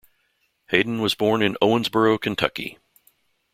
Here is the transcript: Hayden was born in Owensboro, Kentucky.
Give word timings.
Hayden 0.69 0.99
was 0.99 1.13
born 1.13 1.43
in 1.43 1.55
Owensboro, 1.61 2.19
Kentucky. 2.19 2.79